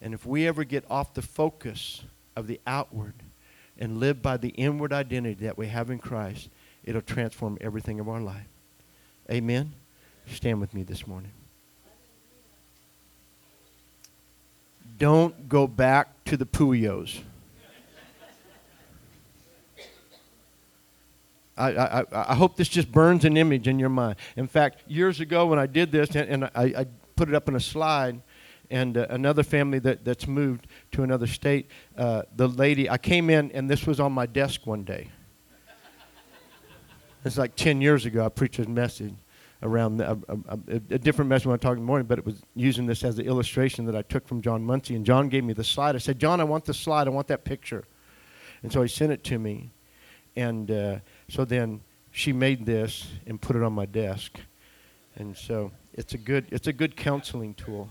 And 0.00 0.14
if 0.14 0.26
we 0.26 0.46
ever 0.46 0.64
get 0.64 0.84
off 0.90 1.14
the 1.14 1.22
focus 1.22 2.02
of 2.34 2.46
the 2.46 2.60
outward 2.66 3.14
and 3.78 3.98
live 3.98 4.22
by 4.22 4.36
the 4.36 4.50
inward 4.50 4.92
identity 4.92 5.44
that 5.44 5.58
we 5.58 5.68
have 5.68 5.90
in 5.90 5.98
Christ, 5.98 6.48
it'll 6.84 7.02
transform 7.02 7.58
everything 7.60 8.00
of 8.00 8.08
our 8.08 8.20
life. 8.20 8.46
Amen. 9.30 9.72
Stand 10.26 10.60
with 10.60 10.74
me 10.74 10.82
this 10.82 11.06
morning. 11.06 11.32
Don't 14.98 15.48
go 15.48 15.66
back 15.66 16.24
to 16.24 16.36
the 16.36 16.46
Pooios. 16.46 17.20
I, 21.58 21.70
I, 21.70 22.04
I 22.12 22.34
hope 22.34 22.56
this 22.56 22.68
just 22.68 22.92
burns 22.92 23.24
an 23.24 23.36
image 23.36 23.66
in 23.66 23.78
your 23.78 23.88
mind. 23.88 24.16
In 24.36 24.46
fact, 24.46 24.82
years 24.86 25.20
ago 25.20 25.46
when 25.46 25.58
I 25.58 25.66
did 25.66 25.90
this, 25.90 26.14
and, 26.14 26.28
and 26.28 26.44
I, 26.44 26.50
I 26.54 26.86
put 27.16 27.28
it 27.28 27.34
up 27.34 27.48
in 27.48 27.56
a 27.56 27.60
slide, 27.60 28.20
and 28.70 28.96
uh, 28.96 29.06
another 29.10 29.42
family 29.42 29.78
that, 29.80 30.04
that's 30.04 30.26
moved 30.26 30.66
to 30.92 31.02
another 31.02 31.26
state, 31.26 31.70
uh, 31.96 32.22
the 32.36 32.48
lady, 32.48 32.88
I 32.88 32.98
came 32.98 33.30
in, 33.30 33.50
and 33.52 33.68
this 33.68 33.86
was 33.86 34.00
on 34.00 34.12
my 34.12 34.26
desk 34.26 34.66
one 34.66 34.84
day. 34.84 35.10
It's 37.24 37.38
like 37.38 37.56
10 37.56 37.80
years 37.80 38.06
ago, 38.06 38.24
I 38.24 38.28
preached 38.28 38.60
a 38.60 38.68
message 38.68 39.14
around 39.62 40.00
a, 40.00 40.16
a, 40.28 40.58
a, 40.68 40.98
different 40.98 41.28
message 41.28 41.46
when 41.46 41.54
I 41.54 41.56
talked 41.56 41.76
in 41.76 41.82
the 41.82 41.86
morning, 41.86 42.06
but 42.06 42.18
it 42.18 42.26
was 42.26 42.40
using 42.54 42.86
this 42.86 43.02
as 43.02 43.16
the 43.16 43.24
illustration 43.24 43.84
that 43.86 43.96
I 43.96 44.02
took 44.02 44.28
from 44.28 44.42
John 44.42 44.62
Muncie. 44.64 44.94
And 44.94 45.04
John 45.04 45.28
gave 45.28 45.42
me 45.42 45.52
the 45.52 45.64
slide. 45.64 45.96
I 45.96 45.98
said, 45.98 46.20
John, 46.20 46.40
I 46.40 46.44
want 46.44 46.66
the 46.66 46.74
slide. 46.74 47.08
I 47.08 47.10
want 47.10 47.26
that 47.28 47.42
picture. 47.42 47.84
And 48.62 48.72
so 48.72 48.82
he 48.82 48.88
sent 48.88 49.10
it 49.10 49.24
to 49.24 49.38
me. 49.38 49.72
And 50.36 50.70
uh, 50.70 50.98
so 51.28 51.44
then 51.44 51.80
she 52.12 52.32
made 52.32 52.64
this 52.64 53.08
and 53.26 53.40
put 53.40 53.56
it 53.56 53.62
on 53.62 53.72
my 53.72 53.86
desk. 53.86 54.38
And 55.16 55.36
so 55.36 55.72
it's 55.96 56.14
a 56.14 56.18
good, 56.18 56.46
it's 56.50 56.66
a 56.66 56.72
good 56.72 56.96
counseling 56.96 57.54
tool. 57.54 57.88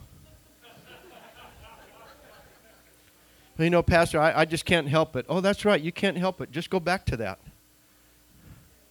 you 3.57 3.69
know, 3.69 3.81
Pastor, 3.81 4.19
I, 4.19 4.41
I 4.41 4.45
just 4.45 4.65
can't 4.65 4.87
help 4.87 5.15
it. 5.15 5.25
Oh, 5.29 5.41
that's 5.41 5.65
right. 5.65 5.81
You 5.81 5.91
can't 5.91 6.17
help 6.17 6.41
it. 6.41 6.51
Just 6.51 6.69
go 6.69 6.79
back 6.79 7.05
to 7.07 7.17
that. 7.17 7.39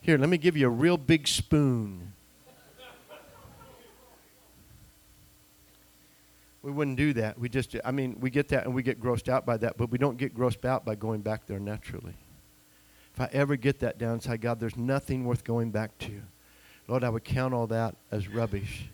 Here, 0.00 0.18
let 0.18 0.28
me 0.28 0.38
give 0.38 0.56
you 0.56 0.66
a 0.66 0.70
real 0.70 0.96
big 0.96 1.28
spoon. 1.28 2.12
we 6.64 6.72
wouldn't 6.72 6.96
do 6.96 7.12
that. 7.12 7.38
We 7.38 7.50
just, 7.50 7.76
I 7.84 7.90
mean, 7.90 8.16
we 8.20 8.30
get 8.30 8.48
that 8.48 8.64
and 8.64 8.74
we 8.74 8.82
get 8.82 8.98
grossed 8.98 9.28
out 9.28 9.44
by 9.44 9.58
that, 9.58 9.76
but 9.76 9.90
we 9.90 9.98
don't 9.98 10.16
get 10.16 10.34
grossed 10.34 10.64
out 10.64 10.84
by 10.84 10.94
going 10.94 11.20
back 11.20 11.46
there 11.46 11.60
naturally. 11.60 12.14
If 13.12 13.20
I 13.20 13.28
ever 13.32 13.56
get 13.56 13.80
that 13.80 13.98
down 13.98 14.14
inside, 14.14 14.40
God, 14.40 14.60
there's 14.60 14.76
nothing 14.76 15.26
worth 15.26 15.44
going 15.44 15.70
back 15.70 15.96
to. 15.98 16.22
Lord, 16.88 17.04
I 17.04 17.10
would 17.10 17.22
count 17.22 17.52
all 17.52 17.66
that 17.66 17.96
as 18.10 18.28
rubbish, 18.28 18.88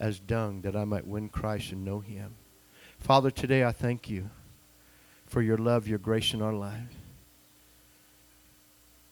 as 0.00 0.18
dung, 0.18 0.62
that 0.62 0.74
I 0.74 0.84
might 0.84 1.06
win 1.06 1.28
Christ 1.28 1.70
and 1.70 1.84
know 1.84 2.00
Him. 2.00 2.34
Father, 2.98 3.30
today 3.30 3.64
I 3.64 3.70
thank 3.70 4.10
you 4.10 4.30
for 5.26 5.42
your 5.42 5.58
love, 5.58 5.86
your 5.86 5.98
grace 5.98 6.34
in 6.34 6.42
our 6.42 6.52
lives. 6.52 6.94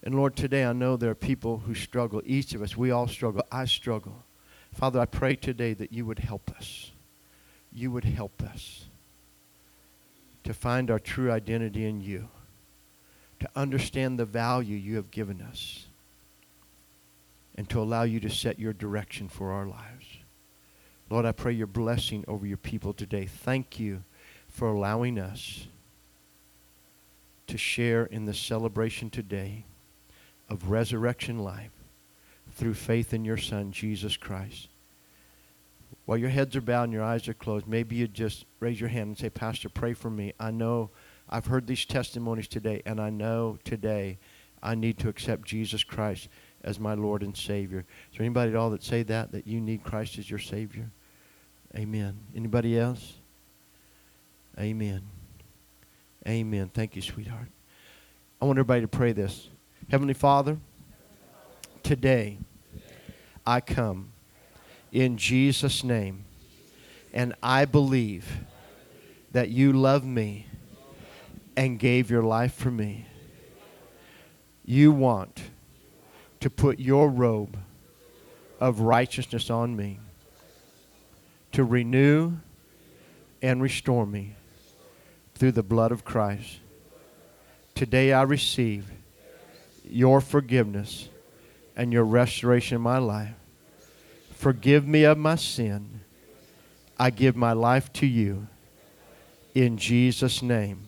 And 0.03 0.14
Lord, 0.14 0.35
today 0.35 0.64
I 0.64 0.72
know 0.72 0.96
there 0.96 1.11
are 1.11 1.14
people 1.14 1.59
who 1.59 1.74
struggle. 1.74 2.22
Each 2.24 2.55
of 2.55 2.62
us, 2.62 2.77
we 2.77 2.90
all 2.90 3.07
struggle. 3.07 3.42
I 3.53 3.66
struggle. 3.66 4.24
Father, 4.72 5.01
I 5.01 5.07
pray 5.07 5.37
today 5.37 5.74
that 5.74 5.92
you 5.92 6.07
would 6.07 6.18
help 6.18 6.51
us. 6.57 6.90
You 7.72 7.90
would 7.92 8.05
help 8.05 8.42
us 8.42 8.87
to 10.44 10.55
find 10.55 10.90
our 10.90 10.98
true 10.98 11.31
identity 11.31 11.87
in 11.87 12.01
you 12.01 12.29
to 13.40 13.48
understand 13.55 14.18
the 14.18 14.24
value 14.24 14.77
you 14.77 14.96
have 14.96 15.11
given 15.11 15.40
us 15.40 15.87
and 17.55 17.68
to 17.68 17.81
allow 17.81 18.03
you 18.03 18.20
to 18.20 18.31
set 18.31 18.59
your 18.59 18.72
direction 18.72 19.29
for 19.29 19.53
our 19.53 19.66
lives. 19.66 20.08
Lord, 21.11 21.25
I 21.25 21.33
pray 21.33 21.53
your 21.53 21.66
blessing 21.66 22.25
over 22.29 22.47
your 22.47 22.59
people 22.59 22.92
today. 22.92 23.25
Thank 23.25 23.81
you 23.81 24.03
for 24.49 24.68
allowing 24.68 25.18
us 25.18 25.66
to 27.47 27.57
share 27.57 28.05
in 28.05 28.27
the 28.27 28.35
celebration 28.35 29.09
today 29.09 29.64
of 30.51 30.71
resurrection 30.71 31.38
life 31.38 31.73
through 32.53 32.75
faith 32.75 33.14
in 33.14 33.25
your 33.25 33.38
Son, 33.38 33.73
Jesus 33.73 34.16
Christ. 34.16 34.68
While 36.05 36.18
your 36.18 36.29
heads 36.29 36.57
are 36.57 36.61
bowed 36.61 36.85
and 36.85 36.92
your 36.92 37.03
eyes 37.03 37.27
are 37.27 37.35
closed, 37.35 37.66
maybe 37.66 37.97
you 37.97 38.07
just 38.07 38.44
raise 38.61 38.79
your 38.79 38.90
hand 38.90 39.09
and 39.09 39.18
say, 39.18 39.31
Pastor, 39.31 39.68
pray 39.71 39.94
for 39.94 40.11
me. 40.11 40.35
I 40.38 40.51
know 40.51 40.90
I've 41.29 41.47
heard 41.47 41.66
these 41.66 41.85
testimonies 41.87 42.49
today, 42.49 42.83
and 42.85 43.01
I 43.01 43.09
know 43.11 43.59
today 43.64 44.18
I 44.62 44.75
need 44.75 44.99
to 44.99 45.09
accept 45.09 45.47
Jesus 45.47 45.85
Christ 45.85 46.29
as 46.64 46.81
my 46.81 46.94
Lord 46.94 47.23
and 47.23 47.37
Savior. 47.37 47.85
Is 48.11 48.18
there 48.18 48.25
anybody 48.25 48.51
at 48.51 48.57
all 48.57 48.71
that 48.71 48.83
say 48.83 49.03
that, 49.05 49.33
that 49.33 49.47
you 49.47 49.61
need 49.61 49.85
Christ 49.85 50.18
as 50.18 50.29
your 50.29 50.38
Savior? 50.38 50.90
Amen. 51.77 52.19
Anybody 52.35 52.79
else? 52.79 53.15
Amen. 54.59 55.03
Amen. 56.27 56.71
Thank 56.73 56.97
you, 56.97 57.03
sweetheart. 57.03 57.49
I 58.41 58.45
want 58.45 58.59
everybody 58.59 58.81
to 58.81 58.89
pray 58.89 59.13
this. 59.13 59.49
Heavenly 59.91 60.15
Father, 60.15 60.59
today 61.83 62.39
I 63.47 63.61
come 63.61 64.13
in 64.93 65.17
Jesus' 65.17 65.85
name, 65.85 66.25
and 67.13 67.35
I 67.43 67.65
believe 67.65 68.27
that 69.33 69.51
you 69.51 69.73
love 69.73 70.05
me 70.05 70.47
and 71.57 71.79
gave 71.79 72.11
your 72.11 72.23
life 72.23 72.55
for 72.55 72.71
me. 72.71 73.07
You 74.65 74.93
want 74.93 75.43
to 76.41 76.51
put 76.51 76.79
your 76.79 77.09
robe 77.09 77.59
of 78.61 78.81
righteousness 78.81 79.51
on 79.51 79.77
me 79.77 79.99
to 81.53 81.65
renew 81.65 82.33
and 83.43 83.63
restore 83.63 84.07
me 84.07 84.35
through 85.35 85.53
the 85.53 85.63
blood 85.63 85.93
of 85.93 86.05
Christ. 86.05 86.59
Today 87.75 88.13
I 88.13 88.23
receive 88.23 88.91
your 89.85 90.21
forgiveness 90.21 91.09
and 91.77 91.93
your 91.93 92.05
restoration 92.05 92.77
in 92.77 92.83
my 92.83 92.99
life. 92.99 93.35
Forgive 94.35 94.87
me 94.87 95.05
of 95.05 95.17
my 95.17 95.37
sin. 95.37 96.01
I 96.99 97.11
give 97.11 97.37
my 97.37 97.53
life 97.53 97.93
to 97.95 98.07
you. 98.07 98.49
In 99.55 99.77
Jesus' 99.77 100.43
name. 100.43 100.81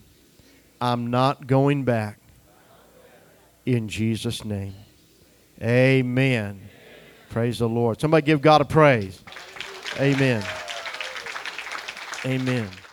I'm 0.81 1.11
not 1.11 1.47
going 1.47 1.85
back. 1.85 2.19
In 3.67 3.89
Jesus' 3.89 4.45
name. 4.45 4.75
Amen. 5.63 6.61
Praise 7.29 7.59
the 7.59 7.69
Lord. 7.69 8.01
Somebody 8.01 8.25
give 8.25 8.41
God 8.41 8.61
a 8.61 8.65
praise. 8.65 9.23
Amen. 9.99 10.43
Amen. 12.25 12.90